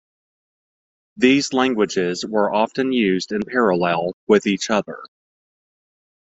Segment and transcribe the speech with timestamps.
[1.17, 4.97] These languages were often used in parallel with each other.